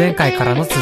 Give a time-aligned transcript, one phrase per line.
[0.00, 0.80] 前回からの続き。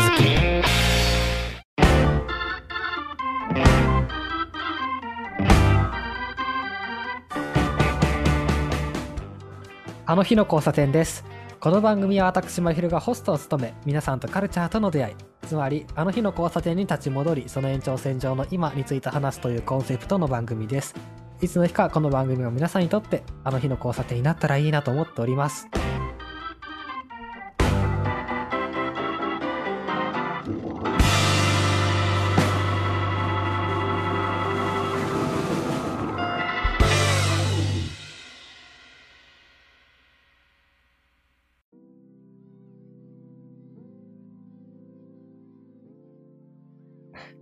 [10.07, 11.25] あの日の交差点です。
[11.59, 15.15] この番組は私まひるがホストを務め皆さんとカルチャーとの出会い。
[15.49, 20.95] つまりあの日の交差点に立ち戻りその延長線上の今について話すというコンセプトの番組です。
[21.41, 25.67] いつの日かこの番組が皆さんにとってあの日の交差点になったらいいなと思っております。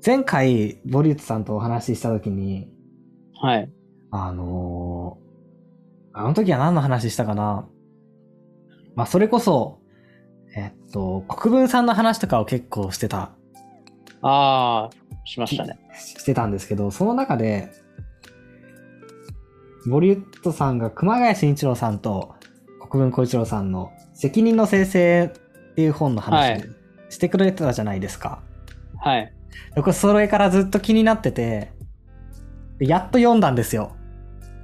[0.04, 2.68] 前回、ボリュートさんとお話ししたときに、
[3.40, 3.70] はい。
[4.10, 5.26] あのー
[6.18, 7.68] あの時は何の話したかな？
[8.94, 9.80] まあ、それこそ、
[10.56, 13.32] えっと、国分さんの話とかを結構してた、
[14.22, 14.90] ああ、
[15.26, 15.78] しましたね。
[15.94, 17.70] してたんですけど、その中で、
[19.86, 22.34] ボリュットさんが熊谷慎一郎さんと
[22.88, 25.30] 国分小一郎さんの責任の生成
[25.70, 26.64] っていう本の話はい
[27.10, 28.42] してくれてたじゃないですか。
[29.00, 29.35] はい。
[29.74, 31.72] 僕それからずっと気になってて、
[32.78, 33.96] でやっと読んだんですよ。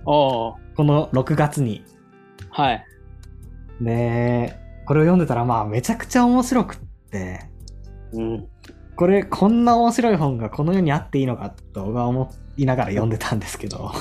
[0.04, 0.56] おお。
[0.76, 1.84] この6月に。
[2.50, 2.84] はい。
[3.80, 6.78] で、これを読んでたらまあめちゃくちゃ面白くっ
[7.10, 7.40] て、
[8.12, 8.48] うん。
[8.96, 13.90] これこんな面白い本がこの世にあっていいのかと僕は思いながら読んでたんですけど、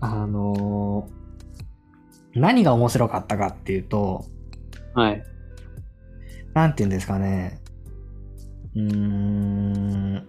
[0.00, 1.18] あのー
[2.34, 4.24] 何が面白かったかっていうと、
[4.94, 5.22] はい。
[6.54, 7.60] なんて言うんですかね。
[8.78, 10.28] うーん。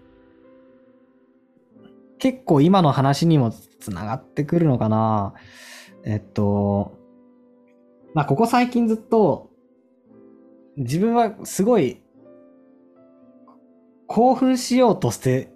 [2.18, 5.34] 結構今の話にもつながってくるのかな。
[6.04, 6.98] えっと、
[8.14, 9.50] まあ、ここ最近ずっと、
[10.78, 12.02] 自分はすごい、
[14.08, 15.52] 興奮しようとして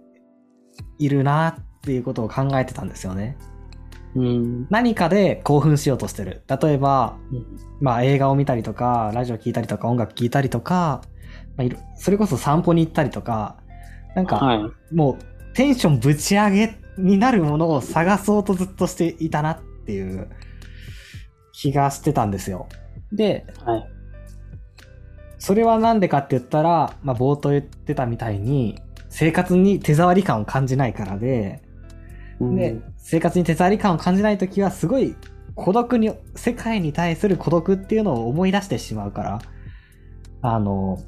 [0.99, 3.37] いるなっていうことを考えてたんですよね。
[4.15, 4.67] うん。
[4.69, 6.43] 何かで興奮しようとしてる。
[6.47, 7.45] 例えば、うん
[7.81, 11.01] まあ映画を見たりとか、ラジオ聞いたりとか、音楽聞いたりとか、
[11.57, 13.57] まあそれこそ散歩に行ったりとか、
[14.15, 14.95] なんか、はい。
[14.95, 20.29] もうテンションぶち上げになるものを探そうとずっとしていたなっていう
[21.51, 22.67] 気がしてたんですよ。
[23.11, 23.89] で、はい。
[25.39, 31.61] それはなんでかって言ったら、まあ冒頭言ってたみたいに、生活に手触り感を感じないからで、
[32.39, 35.15] で、生活に手触り感を感じないときは、すごい
[35.55, 39.41] 孤独に、世界に対する孤独っていうのを思い出してしまうから、
[40.41, 40.99] あの、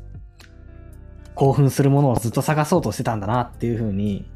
[1.36, 4.30] 興奮するものをずっと探そうとしてたんだなっていうふうに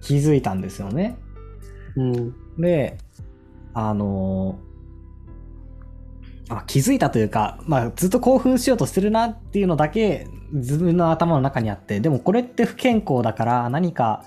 [0.00, 1.16] 気づいたんですよね。
[1.96, 2.34] うん。
[2.58, 2.98] で、
[3.72, 4.58] あの
[6.48, 14.24] あ気づいたというか、まあ、ずっと興奮しようとしてるなっていうのだけ自分の頭の中にあって、でもこれって不健康だから何か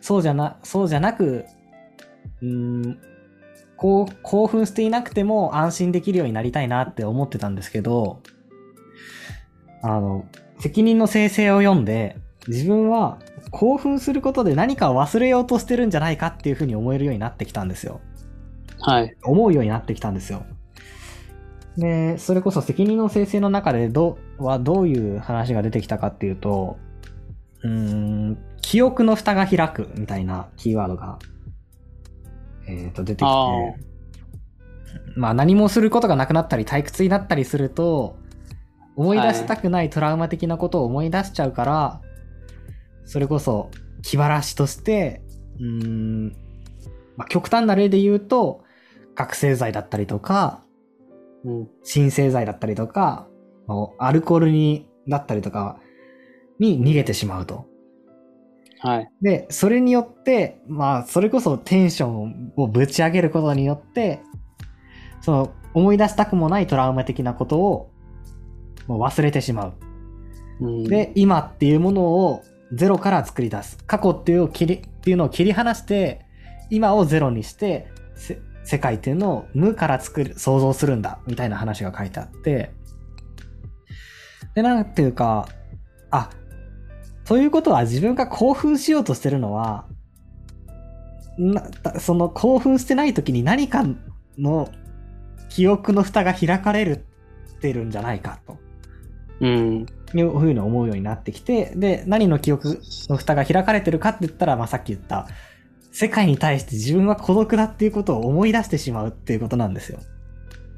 [0.00, 1.44] そうじゃな、そうじゃなく、
[2.42, 2.98] うーん、
[3.76, 8.22] こう、興奮していなくても安心できるようになりたいなって思ってたんですけど、
[9.82, 10.26] あの、
[10.58, 12.16] 責任の生成を読んで、
[12.48, 13.18] 自分は
[13.50, 18.00] 興奮することで何かを忘れようとしてるんじゃないかっていうふうに思えるようになってきたんですよ。
[18.80, 19.16] はい。
[19.22, 20.44] 思うようになってきたんですよ。
[21.76, 26.78] で、それこそ責任の生成の中でどはどういう話が出てきたかっていうと、
[27.62, 31.18] うーん、記憶の蓋が開くみたいなキーワードが、
[32.66, 33.30] えっ、と出てきてあ、
[35.16, 38.16] まあ何もすることがなくなったり退屈になったりすると、
[39.00, 42.00] 思い出したくないトラウマ的なことを思い出しちゃうから、
[43.06, 43.70] それこそ
[44.02, 45.22] 気晴らしとして、
[45.58, 46.26] うーん、
[47.16, 48.62] まあ、極端な例で言うと、
[49.14, 50.62] 覚醒剤だったりとか、
[51.44, 51.68] うん。
[51.82, 53.26] 鎮静剤だったりとか、
[53.98, 55.78] アルコールに、だったりとか
[56.58, 57.66] に逃げてしまうと。
[58.80, 59.10] はい。
[59.22, 64.20] で、それによって、まあ、それこそテンションをぶち上げることによって、
[65.22, 67.89] その、思い出したくもないトラウマ的なことを、
[68.86, 69.74] もう忘れてしまう。
[70.60, 72.42] うん、で、今っていうものを
[72.72, 73.78] ゼロから作り出す。
[73.86, 76.26] 過去っていうのを切り、っていうのを切り離して、
[76.70, 82.72] 今をゼロにして、せ世界っていうのを無から作る、想像するんだ、みたいな話が書いてあって、
[84.54, 85.48] で、なんていうか、
[86.10, 86.30] あ、
[87.24, 89.86] ということは自分が興奮しようとしてるのは、
[91.98, 93.84] その興奮してない時に何か
[94.38, 94.68] の
[95.48, 97.06] 記憶の蓋が開かれる
[97.56, 98.58] ってるんじゃないかと。
[99.40, 99.86] うん。
[100.12, 105.28] いうふうに思うようになってきて、で、何の記憶の蓋が開かれてるかって言ったら、まあ、さっき言った、
[105.92, 110.00] 世界に対して自分は孤独だっていうことを思い出してしまうっていうことなんですよ。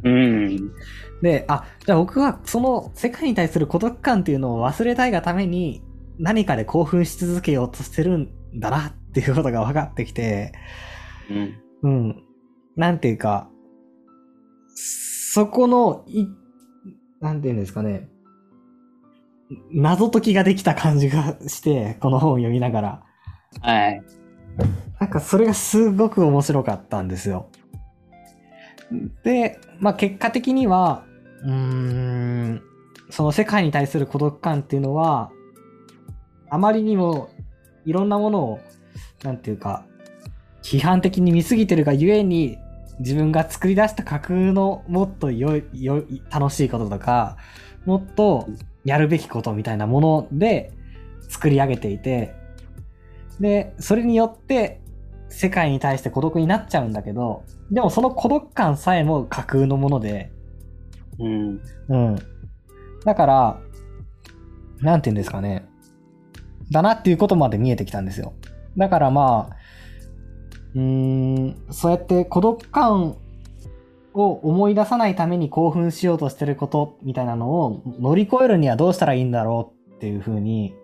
[0.05, 0.73] うん。
[1.23, 5.83] で、あ、じゃあ僕はその世界に対する孤独感っていうのを忘れたいがために
[6.19, 10.53] 何かで興奮し続けようとしてるんだなっていうことが分かってきて、
[11.31, 11.55] うん。
[11.83, 12.23] うん。
[12.77, 13.49] なんていうか、
[14.75, 16.27] そこの、い、
[17.21, 18.09] なんていうんですかね、
[19.71, 23.03] 謎解きができた感じがして、この本を読みながら。
[23.61, 24.03] はい。
[25.01, 27.49] なんかそれがすごく面白かったんですよ。
[29.25, 31.05] で、まあ結果的には、
[31.43, 32.63] うーん、
[33.11, 35.31] その世界に対する孤独感っていうのは、
[36.51, 37.31] あまりにも
[37.85, 38.61] いろんなものを、
[39.23, 39.87] なんていうか、
[40.63, 42.59] 批判的に見すぎてるがゆえに、
[43.01, 47.37] 自分が作り出した架空のもっとよい、よい、楽しいこととか、
[47.85, 48.49] もっと
[48.85, 50.73] やるべきことみたいなもので
[51.29, 52.35] 作り上げていて、
[53.41, 54.81] で、それによって
[55.29, 60.31] 世界に対して孤独になっちゃうんだけど、でもその孤独感さえも架空のもので、
[61.19, 61.61] うん。
[61.89, 62.17] うん。
[63.05, 63.61] だから、
[64.81, 65.67] なんて言うんですかね。
[66.71, 68.35] だなっていうことまで見えてきたんですよ。
[68.77, 69.57] だからまあ、
[70.75, 73.17] うーん、そうやって孤独感
[74.15, 80.75] を思い出さないために興奮しようとしてることみたいなのを乗り越えるにはどうしたらいいんだろうっていうふうに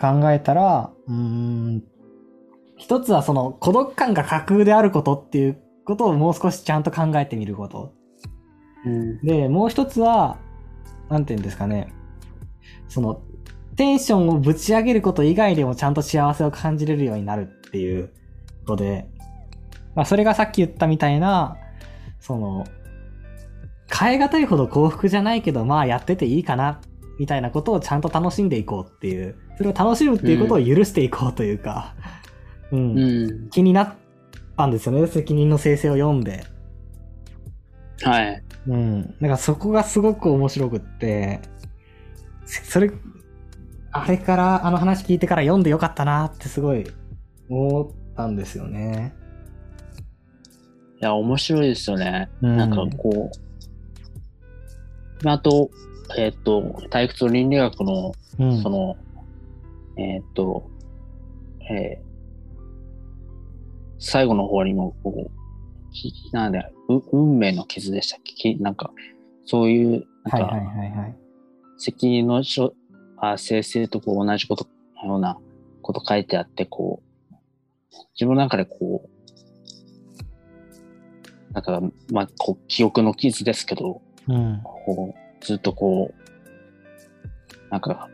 [0.00, 1.82] 考えたら、うーん、
[2.76, 7.92] 一つはその孤独感が架空であることっていうことをもう少しちゃんと考えてみること。
[8.84, 9.20] うん。
[9.20, 10.38] で、もう一つは、
[11.08, 11.92] なんて言うんですかね。
[12.88, 13.22] その、
[13.76, 18.12] テンションをぶち上げること以外でもちゃんと幸せを感じれるようになるっていう
[18.66, 19.08] ことで、
[19.94, 21.56] まあそれがさっき言ったみたいな、
[22.22, 22.64] その、
[23.92, 26.80] 変え難いほど幸福じゃないけど、まあやってていいかな、
[27.18, 31.94] みたいなことをちゃんと楽しんでいこうっていう、それを楽しむっていうことを許していこうというか、
[32.70, 33.50] うん、うん。
[33.50, 33.94] 気になっ
[34.56, 36.44] たんですよね、責任の生成を読んで。
[38.02, 38.42] はい。
[38.68, 39.02] うん。
[39.02, 41.40] だからそこがすごく面白くって、
[42.44, 42.92] それ、
[43.90, 46.86] あれから、あの話聞いてから読んでよかったなってすごい
[47.48, 49.12] 思ったんですよね。
[51.02, 52.30] いや、面白いですよね。
[52.42, 53.30] うんなんかこ
[55.24, 55.70] う、あと、
[56.16, 58.62] えっ、と、退屈と倫理学の、うん。
[58.62, 58.96] その、
[59.96, 60.70] えっ、と、
[61.70, 62.12] えー
[64.04, 66.58] 最後の方にも、こう、きなんで、
[66.88, 68.34] う運命の傷でしたっけ？
[68.34, 68.90] きなんか、
[69.46, 70.60] そういう、なんか。
[71.78, 72.74] 責任のしょ
[73.16, 74.66] あ生成とこう同じこと
[75.02, 75.38] のような
[75.82, 77.00] こと書いてあって、こ
[77.30, 77.34] う、
[78.14, 79.10] 自分の中でこう、
[81.52, 84.60] なんか、まあ、こう、記憶の傷ですけど、うん。
[84.62, 88.08] こう、ずっとこう、なんか、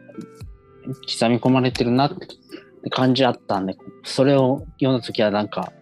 [0.85, 2.26] 刻み込まれてるなって
[2.90, 5.73] 感じあったんで、それを読んだときはなんか、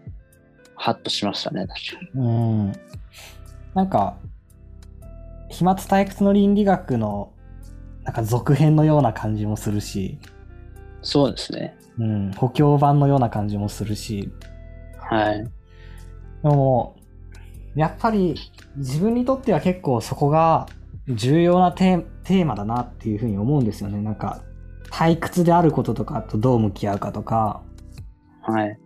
[0.75, 2.26] ハッとしましたね、確かに。
[2.26, 2.29] う
[2.69, 2.73] ん。
[3.75, 4.17] なんか、
[5.49, 7.32] 飛沫退屈の倫理学の、
[8.05, 10.19] なんか続編のような感じもするし、
[11.03, 11.76] そうですね。
[11.99, 14.31] うん、補強版のような感じもするし、
[14.99, 15.44] はい。
[15.44, 16.95] でも、
[17.76, 18.34] やっぱり
[18.76, 20.67] 自分にとっては結構そこが
[21.08, 24.00] 重要なテーマだなっていうふうに思うんですよね。
[24.00, 24.43] なんか、
[24.90, 27.62] 退屈であることとかとどう向き合うかとか、
[28.43, 28.78] はい。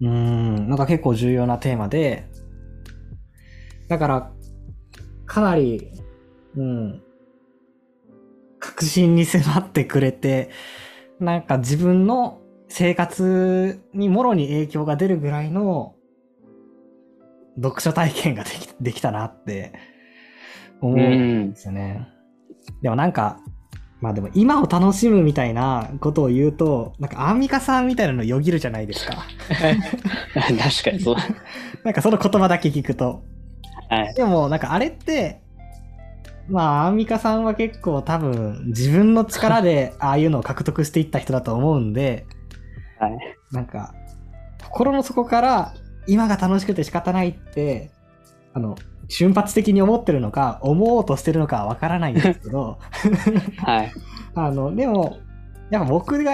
[0.00, 2.28] うーん、なんか結構重要なテーマで、
[3.88, 4.32] だから、
[5.26, 5.90] かなり、
[6.56, 7.02] うん、
[8.58, 10.50] 確信に迫ってくれて、
[11.18, 15.94] なんか自分の生活にもろに影響が出るぐらいの
[17.56, 19.72] 読書体験ができできたなって
[20.80, 21.56] 思ううんんで。
[21.56, 22.08] すよね。
[22.82, 23.38] でもなんか、
[24.00, 29.24] まあでも今を楽しむみたいなことを言うと、なんかアンミカさんみたいなのよぎるじゃないですか。
[30.34, 31.16] 確かにそう。
[31.84, 33.22] なんかその言葉だけ聞くと。
[33.88, 34.14] はい。
[34.14, 35.40] でもなんかあれって、
[36.48, 42.26] まあアンミカさんは結構多分自分の力で ああいうのを獲得していった人だと思うんで、
[42.98, 43.18] はい。
[43.52, 43.94] なんか
[44.64, 45.74] 心の底から
[46.06, 47.90] 今が楽しくて仕方ないって、
[48.54, 48.76] あの、
[49.08, 52.78] 瞬発的に思ってるのか、思おうとしてるのかはわからないんですけど、
[53.58, 53.92] はい。
[54.34, 55.18] あの、でも、
[55.70, 56.32] やっぱ僕が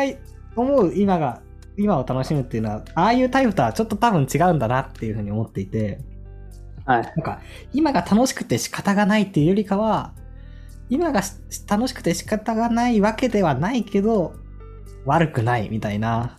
[0.56, 1.40] 思う今が、
[1.76, 6.00] 今を楽しむっていうのは、ああいうタイプとはちょっと多分違うんだなっていうふうに思っていて、
[6.84, 7.02] はい。
[7.02, 7.40] なんか、
[7.72, 10.12] 今が楽しくて仕方がないっていうよりかは、
[10.90, 11.34] 今がし
[11.68, 14.34] 楽しくて仕方がないわけではないけど、
[15.04, 16.38] 悪くないみたいな、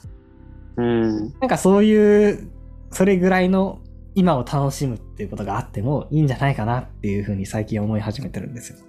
[0.76, 1.34] うん。
[1.40, 2.50] なんかそういう、
[2.92, 3.80] それぐらいの
[4.16, 8.80] 今を楽しむっていうことがあってもいいんじゃないかなっていうふうに最近思い始めてるんですよ。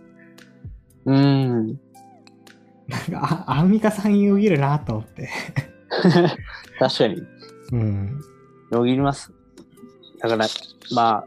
[1.06, 1.66] うん。
[2.88, 5.28] なんか、あアンミカさんよぎるなと思って。
[6.78, 7.22] 確かに、
[7.72, 8.20] うん。
[8.72, 9.32] よぎります。
[10.20, 10.46] だから、
[10.92, 11.24] まあ、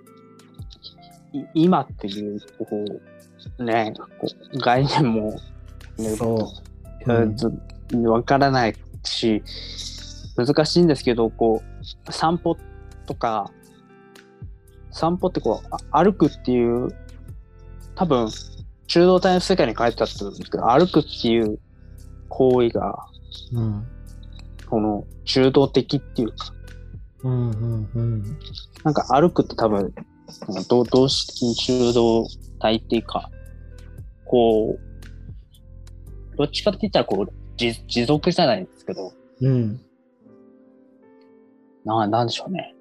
[1.32, 2.86] い今っていう、こ
[3.60, 5.32] う、ね、こう概念も、
[5.98, 7.13] ね、そう。
[7.13, 7.25] う
[8.20, 9.44] んからないし、
[10.36, 11.62] 難しいんですけど、こ
[12.08, 12.58] う、散歩
[13.06, 13.52] とか、
[14.92, 16.90] 散歩ってこう、あ歩くっていう、
[17.96, 18.30] 多分、
[18.88, 21.60] 中道体の世界に書いてあったんですけど、歩くっていう
[22.30, 22.96] 行為が、
[23.54, 23.88] うん。
[24.70, 26.54] この中道的っていうか、
[27.24, 28.24] うんうんうん。
[28.84, 29.94] なんか歩くって多分、
[30.70, 32.28] 動動詞的に中道
[32.60, 33.30] 体っていうか、
[34.25, 39.82] こう、どっちかって言ったらこう、持持続じゃないんですけど、うん。
[41.86, 42.74] な、なんでしょうね。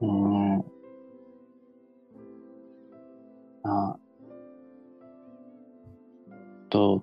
[0.00, 0.58] うん。
[3.64, 3.96] あ
[6.70, 7.02] と、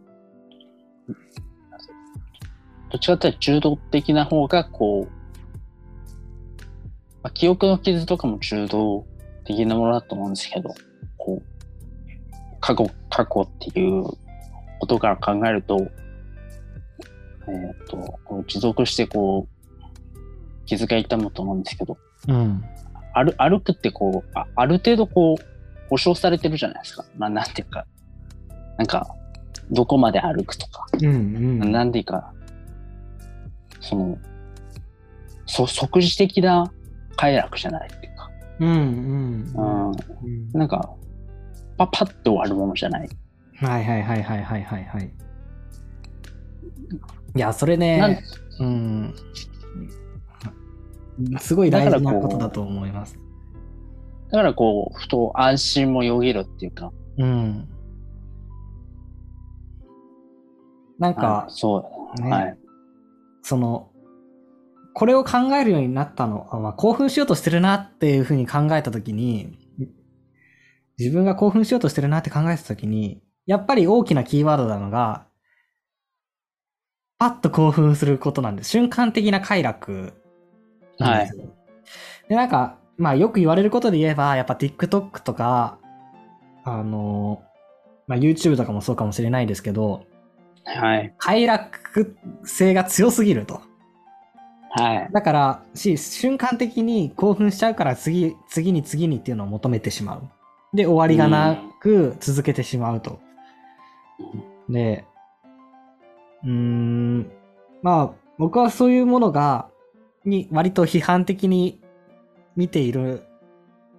[2.91, 5.11] どっちかっていうと中道的な方が、こう、
[7.23, 9.05] まあ、記憶の傷とかも中道
[9.45, 10.73] 的なものだと思うんですけど、
[11.17, 11.55] こう、
[12.61, 14.03] 過去、過去っていう
[14.79, 15.87] ことから考えると、
[17.47, 21.97] えっ、と、こう持続してこう、傷が痛むと思うんですけど、
[22.27, 22.63] うん。
[23.13, 27.05] 歩歩くってこうあ、ある程度こう、保証されてるじゃないですか。
[27.17, 27.85] まあ、なんていうか、
[28.77, 29.07] なんか、
[29.71, 31.09] どこまで歩くとか、うんう
[31.65, 31.71] ん。
[31.71, 32.33] なんでいいか、
[33.79, 34.17] その、
[35.45, 36.71] そ即時的な
[37.15, 39.53] 快楽じゃないっていうか、うんうん。
[39.55, 40.89] うん、うんなんか、
[41.77, 43.09] パッパッと終わるものじゃない。
[43.57, 45.11] はいはいはいはいはいはいはい。
[47.35, 48.23] いや、それね、
[48.59, 49.13] うん。
[51.39, 53.17] すごい大事なことだと思います。
[54.31, 57.67] だからこう、ふと安心もよぎるっていうか、うん。
[60.97, 62.57] なんあか、そう、ねはい。
[63.41, 63.91] その、
[64.93, 69.57] これを考えるようになったのは、まあ、興奮しようとしてるなっていうふうに考えたときに、
[70.97, 75.27] 自分が興奮しようとしてるなって考えたときに、やっぱり大きなキーワードなのが、
[77.17, 78.69] パッと興奮することなんです。
[78.69, 80.13] 瞬間的な快楽
[80.99, 81.45] なんですよ。
[82.29, 85.79] で、なんか、まあよく言われることで言えば、やっぱ TikTok とか、
[86.63, 87.41] あの、
[88.07, 90.05] まあ YouTube とかもそうかもしれないですけど、
[90.65, 91.13] はい。
[91.17, 93.61] 快楽性が強すぎると。
[94.71, 95.09] はい。
[95.13, 100.75] だから、し、瞬間的に興奮しちゃうから次、次に次にっていうのを求めてしまう。
[100.75, 103.19] で、終わりがなく続けてしまうと。
[104.67, 105.05] で、
[106.45, 107.31] うーん、
[107.81, 109.69] まあ、僕はそういうものが、
[110.23, 111.81] に割と批判的に
[112.55, 113.23] 見ている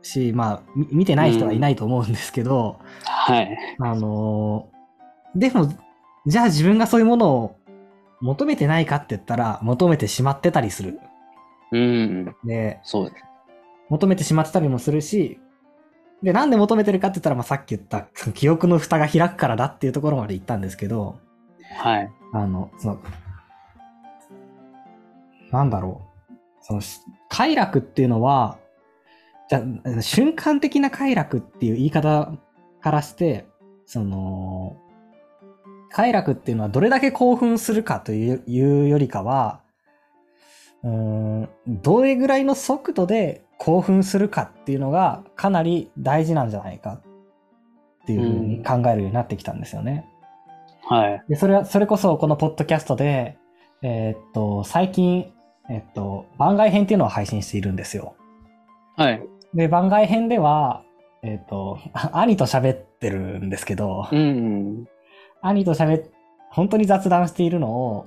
[0.02, 3.56] し、まあ、み見てない人はいないと思うんですけど、はい。
[3.78, 4.76] あのー
[5.36, 5.68] でも、
[6.26, 7.56] じゃあ自分がそういうものを
[8.20, 10.98] 求めてないかって言ったら、求めてしまってたりする。
[11.72, 12.34] うん。
[12.44, 13.22] で、そうです。
[13.90, 15.38] 求めてしまってたりもするし、
[16.22, 21.18] で、なんで求めてるかって言ったら、まあ、さっき言った、記憶の蓋が開くからだっていうところまで言ったんですけど、
[21.74, 22.10] はい。
[22.32, 23.00] あの、その、
[25.50, 26.34] なんだろう。
[26.60, 26.80] その、
[27.28, 28.58] 快楽っていうのは、
[29.48, 29.62] じゃ
[30.00, 32.32] 瞬間的な快楽っていう言い方
[32.80, 33.46] からして、
[33.86, 34.76] その、
[35.90, 39.62] 快楽っていうのはどれだけ興奮するかというよりかは、
[40.82, 47.00] うん、どれぐらいの速度で興奮するかっていうのがかなり大事なんじゃないか
[48.02, 50.06] っていうふうに考えるようになってきたんですよね。
[50.88, 51.24] はい。
[51.28, 53.38] で、それは、それこそこのポッドキャストで、
[53.82, 55.32] えーっと、最近、
[55.68, 58.14] えっと、番外編っていうのを配信しているんですよ。
[58.96, 59.22] はい。
[59.52, 60.82] で、番外編では、
[61.22, 64.86] えーっと、あ 兄と喋ってるんですけど、うん。
[65.42, 66.10] 兄と喋っ、
[66.50, 68.04] 本当に雑談しているのを、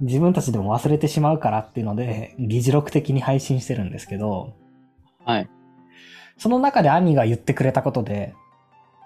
[0.00, 4.54] 自分たちでも忘れてしまうからっていうので、議事録的に配信してるんですけど、
[5.24, 5.48] はい。
[6.38, 8.34] その中で兄が言ってくれたことで、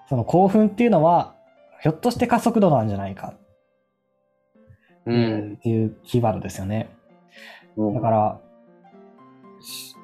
[0.09, 1.35] その興奮っていうのは、
[1.81, 3.35] ひょっとして加速度なんじゃないか
[5.05, 5.61] うんっ。
[5.61, 6.89] ていうキーワードですよね。
[7.77, 8.41] だから、
[9.61, 9.95] し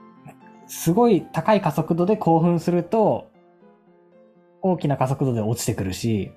[0.68, 3.32] すごい高い加速度で興奮すると、
[4.62, 6.32] 大きな加速度で落ちてくるし、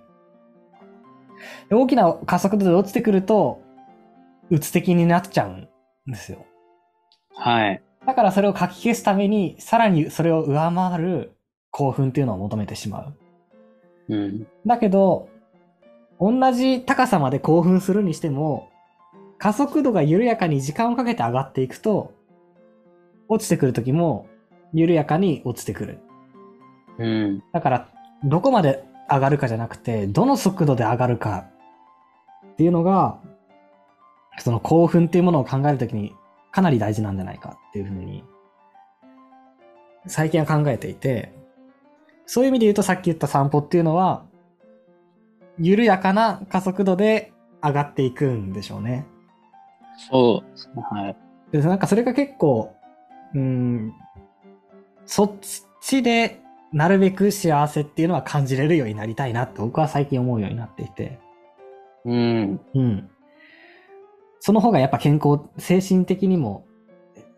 [1.68, 3.62] で大きな加速度で落ちてくると、
[4.50, 5.68] うつ的になっちゃうん
[6.06, 6.44] ですよ。
[7.34, 7.82] はい。
[8.06, 11.36] だからそれを書き消すために、さらにそれを上回る
[11.70, 13.25] 興奮っていうのを求めてしまう。
[14.08, 14.46] うん。
[14.66, 15.28] だけど、
[16.20, 18.70] 同じ高さまで興奮するにしても、
[19.38, 22.12] 加速度が緩やかに時間をかけて上がっていくと、
[23.28, 24.26] 落ちてくる時も
[24.72, 25.98] 緩やかに落ちてくる。
[26.98, 27.42] うん。
[27.52, 27.88] だから、
[28.24, 31.46] どこまで上がるかじゃなくて、どの速度で上がるか
[32.52, 33.18] っていうのが、
[34.38, 36.14] その興奮っていうものを考えるときに
[36.52, 38.22] かなり大事なんじゃないかっていうふうに
[40.06, 41.32] 最近は考えていて、
[42.26, 44.24] そういう意味で言うとさっき言った散歩っていうのは、
[45.58, 49.06] 緩やかな加速度で上がっていくんでしょうね。
[50.10, 50.82] そうですね。
[50.90, 51.16] はい。
[51.52, 52.74] で、なんかそれが結構、
[53.34, 53.94] うん、
[55.06, 55.32] そっ
[55.80, 56.40] ちで
[56.72, 61.18] なるべく幸せっていうのは感じれるようになりたいなって僕は最近思うようになっていて。
[62.04, 62.60] うん。
[62.74, 63.10] うん。
[64.40, 66.66] その方がやっぱ健康、精神的にも、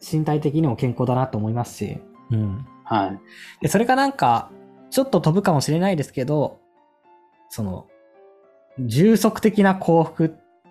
[0.01, 2.01] 身体的にも健康だなと思いますし。
[2.31, 2.67] うん。
[2.85, 3.19] はい。
[3.63, 4.51] で、それがなんか、
[4.91, 6.61] ちょっと飛ぶかもしれないですけど、
[7.51, 7.87] その、
[8.79, 10.31] 重足的な幸福っ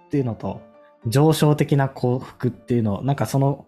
[0.09, 0.61] ていうのと、
[1.05, 3.65] 上昇的な幸福っていうの、なんかその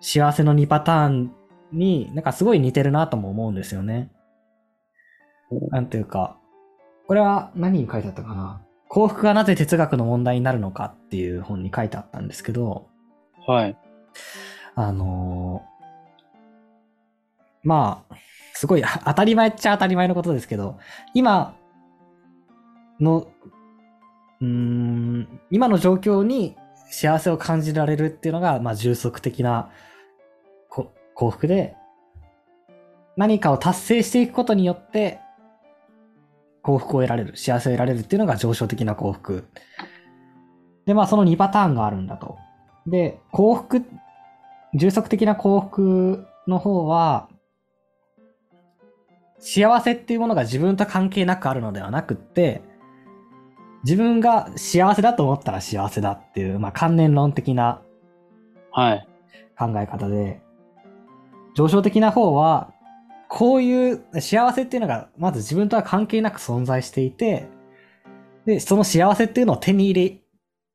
[0.00, 1.32] 幸せの2パターン
[1.72, 4.10] になんかすごい似てるなとも思うんですよね。
[5.70, 6.36] なんていうか、
[7.06, 8.62] これは何に書いてあったかな？
[8.88, 12.88] 幸福がなぜ哲学の問題になるのかっていう本に書いてあったんですけど、
[13.46, 13.76] はい。
[14.74, 15.72] あのー
[17.64, 18.14] まあ、
[18.62, 20.78] すごい 当たり前っちゃ当たり前のことですけど、
[21.14, 21.56] 今
[23.00, 23.26] の、
[24.40, 26.56] うん、今の状況に
[26.88, 29.70] 幸せを感じられるっていうのが、まあ、重足的な
[30.68, 31.74] 幸福で、
[33.16, 35.18] 何かを達成していくことによって、
[36.62, 39.48] 幸福を得られる、幸せを得られるっていうのが上昇的な幸福。
[40.86, 42.38] で、まあ、その2パターンがあるんだと。
[42.86, 43.84] で、幸福、
[44.72, 47.28] 重足的な幸福の方は、
[49.42, 52.62] 幸せっていうものが自分と関係なくあるのではなくって、
[53.84, 57.82] 自分が幸せだと思ったら幸せだっていう、まあ、観念論的な
[58.72, 59.06] はい。
[59.58, 60.40] 考え方で、
[61.54, 62.72] 上昇的な方は、
[63.28, 67.48] こういう幸せっていうのが、まず自分とは関係なく存在していて、
[68.46, 70.22] で、その幸せっていうのを手に入れ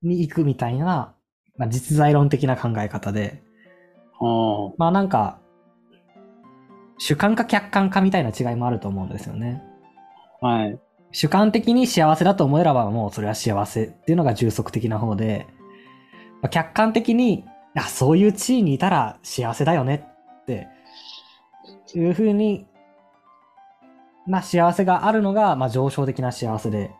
[0.04, 1.14] に行くみたいな、
[1.58, 3.42] まあ、実在論的な考え方で、
[4.20, 5.40] あまあなんか、
[6.98, 9.64] 主観か客観かみたいな違いもあると思うんですよね。
[10.42, 10.48] あ。
[10.48, 10.80] はい。
[11.12, 15.48] 主観的に幸せだと思えればもうそれは幸せっていうのが重足的な方で、
[16.42, 17.46] まあ客観的に、
[17.76, 20.06] あ、そういう地位にいたら幸せだよね
[20.42, 20.68] って、
[21.96, 22.68] いう風に
[24.28, 26.92] な幸せがあるのが、まあ上昇的な幸せで、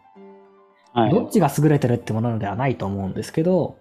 [0.94, 1.12] はい。
[1.12, 3.78] どっちが優れてるってものではないと思うんですけど、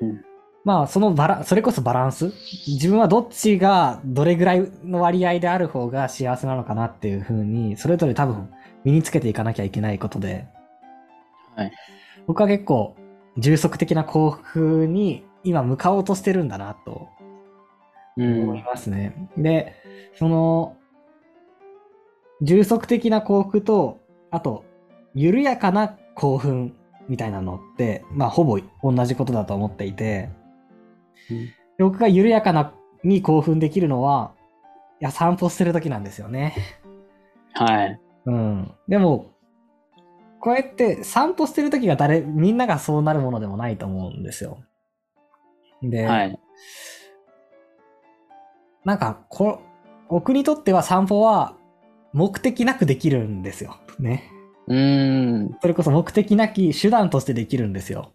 [0.00, 0.24] うん
[0.64, 2.32] まあそのバラ、それこそバランス？
[2.66, 8.48] 自分はどっちがどれぐらいの割合である方が幸せなのかなっていう風に、それぞれ多分
[8.82, 10.46] 身につけていかなきゃいけないことで、
[11.54, 11.72] はい。
[12.26, 12.96] 僕は結構
[13.36, 17.08] 重足的な幸福に今向かおうとしてるんだなと
[18.16, 18.64] う思いん。
[18.64, 19.28] ますね。
[19.36, 19.74] で、
[20.18, 20.76] その、
[22.40, 24.00] 重足的な幸福と、
[24.30, 24.64] あと、
[25.14, 26.74] 緩やかな興奮
[27.08, 30.30] みたいなのって、まあ、ほぼ同じことだと思っていて、
[31.78, 32.72] 僕が緩やかな
[33.02, 34.32] に興奮できるのは、
[35.00, 36.54] いや、散歩してる時なんですよね。
[37.54, 38.00] はい。
[38.26, 38.72] うん。
[38.88, 39.32] でも、
[40.40, 44.58] こうやって散歩してる時が誰、みんながそうなるものでもないと思うんですよ。
[45.82, 46.38] で、はい。
[48.84, 49.60] なんか、こ、
[50.08, 51.56] 僕にとっては散歩は
[52.12, 53.76] 目的なくできるんですよ。
[53.98, 54.30] ね。
[54.66, 55.58] うーん。
[55.60, 58.12] それこそ目的なき手段としてできるんですよ。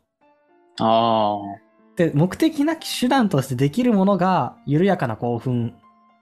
[0.80, 1.38] あ
[2.00, 5.76] で、目的なき手段としてできるものが緩やかな興奮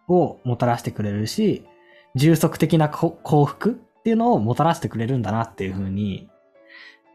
[0.08, 1.66] をもたらしてくれるし、
[2.16, 6.30] 重足的なこ幸福っていうのをもたらしてくれるんだなっていうふうに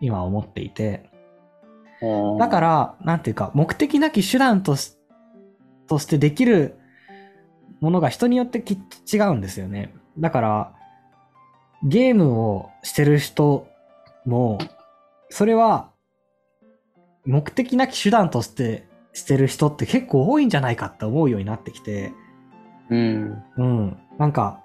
[0.01, 1.11] 今思っていて。
[2.03, 2.39] あ。。
[2.39, 4.93] だからら、なんていうか、目的なき手段とし
[5.89, 6.77] としてできる
[7.81, 9.93] ものが人によってきっと違うんですよね。
[10.19, 10.73] だから、
[11.83, 13.67] ゲームをしてる人
[14.25, 14.59] も、
[15.31, 15.91] それは、
[17.25, 22.13] 目的なき手段としてしてる人って結構多いんじゃないかって思うようになってきて、
[22.91, 23.43] うん。
[23.57, 23.99] うん。
[24.19, 24.63] なんか、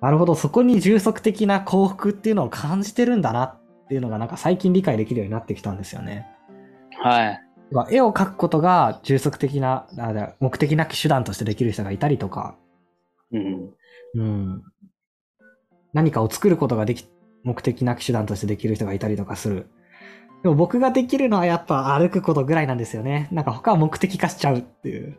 [0.00, 3.56] なるほど、そこに重足的な幸福っていうのを感じてるんだなっ
[3.88, 6.26] ていうのがなんか最近理解できるようになってきたんですよね。
[7.00, 7.40] はい。
[7.70, 9.86] まあ絵を描くことが重足的な、
[10.40, 12.56] 目的なき手段としてできる人がいたりとか、
[13.32, 13.70] うん。
[14.14, 14.62] うん。
[15.92, 17.08] 何かを作ることができ、
[17.44, 19.68] 目的なき手段としてできる人がいたりとかする。
[20.42, 23.28] でも僕ができるのはやっぱ歩くことぐらいなんですよね。
[23.32, 25.18] なんか他は目的化しちゃうっていう。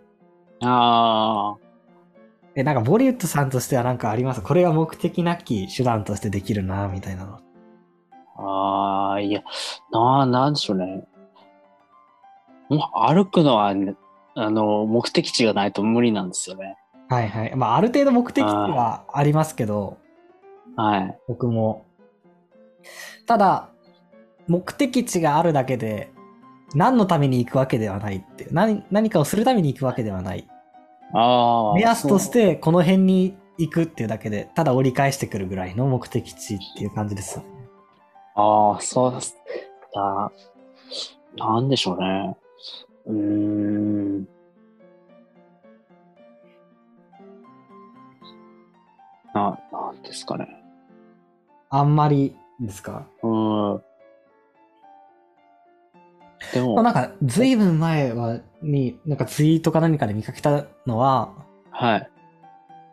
[0.62, 1.69] ああ。
[2.55, 4.41] え、なんかボリウッドさんとしてはなんかあります？
[4.41, 7.39] これが目的なき手段としてできるな、みたいなの。
[8.38, 9.43] ああ、いや、
[9.91, 11.05] なあ、なんでしょうね。
[12.69, 13.95] もう歩くのはね、
[14.36, 16.77] あの、目的地がないと無理なんですよね。
[17.10, 17.55] はいはい。
[17.55, 19.97] まあある程度目的地はありますけど、
[20.75, 21.19] はい。
[21.27, 21.86] 僕も。
[23.25, 23.69] ただ、
[24.49, 26.12] 目的地があるだけで、
[26.75, 28.47] 何のために行くわけではないって。
[28.51, 30.47] 何何かをするために行くわけではない。
[31.13, 31.73] ああ。
[31.75, 32.29] 目安とし。
[32.29, 37.41] てこの辺に行くっていうだけで、ただ折り返してくるぐらいの目的地っていう感じです。
[38.35, 39.38] ああ、そうです。
[39.93, 40.31] だ、
[41.38, 42.38] なんでしょうね。
[43.05, 44.27] うーん。
[49.33, 50.47] な、なんですかね。
[51.69, 53.05] あんまりですか？
[53.21, 53.83] うーん。
[56.53, 61.33] でも、なんか、ずいぶん前は、に、なんかツイートか何かで見かけたのは、
[61.71, 62.09] はい。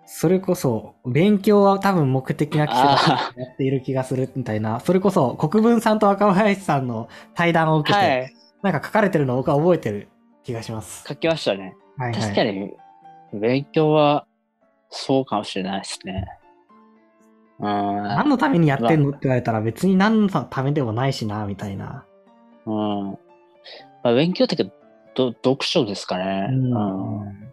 [0.06, 8.36] それこそ、勉強は多分目的な季節あやっている気がするみたいな、それこそ国分さんと若林さんの対談を受あ、けて、はい。
[8.62, 10.08] なんか書かれてるのを僕は覚えてる
[10.44, 11.04] 気がします。
[11.08, 11.76] 書きましたね。
[11.96, 12.72] はいはい、確かに、
[13.32, 14.26] 勉強は、
[14.90, 16.24] そうかもしれないですね。
[17.58, 18.02] うーん。
[18.04, 22.04] 何のためにやってんのって言われたら別に何のためでもないしな、みたいな。
[22.64, 23.18] うん。
[24.06, 24.62] まあ、勉強ってか
[25.16, 26.48] ど読書ですかね。
[26.52, 27.46] うんうん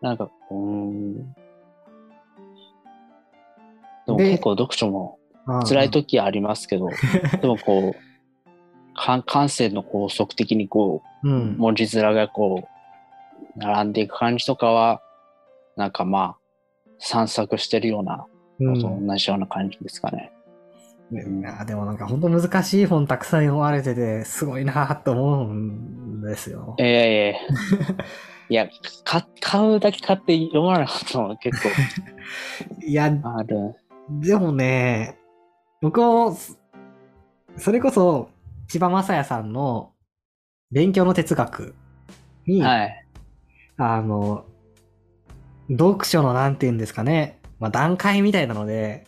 [0.00, 1.14] なんか、うーん。
[4.06, 6.88] でもで結構読書もうん辛い時ありますけど、
[7.42, 11.56] でもこう、か感性のこう則的にこうう、ん。
[11.58, 15.02] 文字面がこう、並んでいく感じとかは、
[15.76, 16.36] なんかまあ、
[16.98, 18.26] 散策してるような
[18.58, 20.32] と同じような感じですかね。
[21.12, 26.74] いやでもなんか本当難しい本たくさん読まれてて、すごいなと思うんですよ。
[26.78, 27.36] ええ
[28.48, 28.68] いや、
[29.04, 31.68] か買うだけ買って読まなかったのは結構
[32.86, 33.74] いや、ある。
[34.08, 35.18] でもね、
[35.82, 36.56] 僕も、そ
[37.58, 38.30] それこそ、
[38.68, 39.92] 千葉雅也さんの
[40.70, 41.74] 勉強の哲学
[42.46, 43.06] に、はい。
[43.76, 44.46] あの、
[45.70, 49.04] 読書のなんて言うんですかね、まあ段階みたいなので、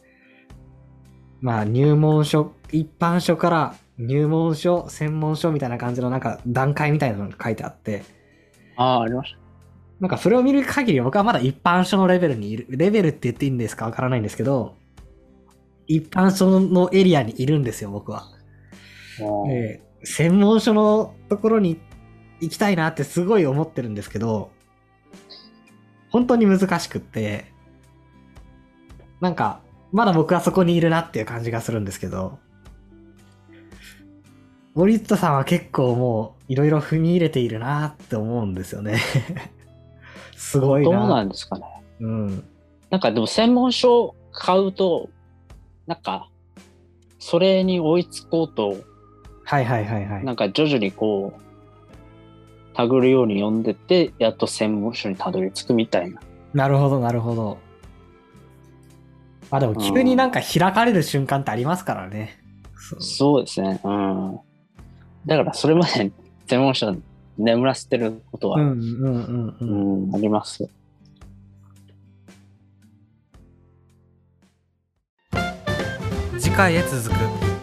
[1.44, 8.02] まあ入門書、一般書から入門書、専門書みたいな感じのなんか段階みたいなのが書いてあって、
[8.78, 9.36] ああ、ありまし
[10.00, 14.74] なんかそれを見る限り僕はまだ一般書のレベルにいる、レベルって言っていいんですかわからないんですけど、
[15.86, 18.24] 一般書のエリアにいるんですよ、僕は。
[19.18, 19.22] た。
[19.22, 21.78] もうで専門書のところに
[22.40, 24.50] 行きたいなってすごい思ってるんですけど、
[26.08, 27.52] 本当に難しくって、
[29.20, 29.60] なんか、
[29.94, 32.40] まだ僕はそこにいるなっていう感じがするんですけど、
[34.74, 38.98] 森田さんは結構もういろいろ踏み入れているなって思うんですよね。
[40.36, 41.06] すごいどうな。
[41.06, 41.64] なんですかね。
[42.00, 42.44] うん。
[42.90, 45.10] なんかでも専門書買うと、
[45.86, 46.28] なんか、
[47.20, 48.76] それに追いつこうと、
[49.44, 50.24] はいはいはいはい。
[50.24, 56.20] なんか徐々にこう、たぐるように読んでって、やっと専門書にたどり着くみたいな。
[56.52, 57.58] なるほどなるほど。
[59.54, 62.40] あ、でも急になんか開かれる瞬間ってありますからね。
[62.76, 63.80] そうそうですね。
[63.84, 64.40] うん。
[65.26, 66.10] だからそれまで
[66.48, 66.94] 専門書
[67.38, 70.10] 眠らせてることは、うんうんうんううん。
[70.10, 70.68] ん、あります。
[76.36, 77.53] 次回へ続く